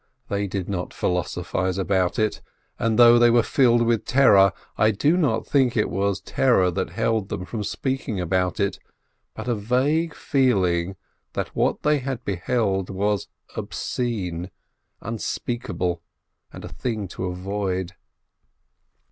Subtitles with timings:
[0.29, 2.41] They did not philosophise about it;
[2.79, 6.89] and though they were filled with terror, I do not think it was terror that
[6.89, 8.79] held them from speaking about it,
[9.35, 10.95] but a vague feeling
[11.33, 14.49] that what they had beheld was obscene,
[15.01, 16.01] unspeakable,
[16.51, 17.93] and a thing to avoid.